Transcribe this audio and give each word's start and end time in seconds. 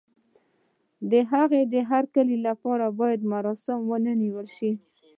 د 1.11 1.13
هغه 1.31 1.59
د 1.73 1.75
هرکلي 1.89 2.37
لپاره 2.47 2.85
بايد 2.99 3.21
مراسم 3.33 3.79
ونه 3.89 4.11
نيول 4.21 4.47
شي. 4.57 4.71